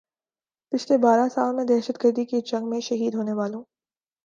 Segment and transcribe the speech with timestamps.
[0.71, 3.63] پچھلے بارہ سال میں دہشت گردی کی جنگ میں شہید ہونے والوں